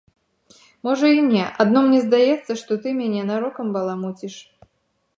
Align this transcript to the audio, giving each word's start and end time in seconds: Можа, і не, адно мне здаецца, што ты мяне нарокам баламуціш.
Можа, 0.87 1.11
і 1.17 1.21
не, 1.33 1.43
адно 1.65 1.79
мне 1.89 2.01
здаецца, 2.07 2.51
што 2.65 2.81
ты 2.87 2.97
мяне 3.05 3.21
нарокам 3.31 3.73
баламуціш. 3.81 4.35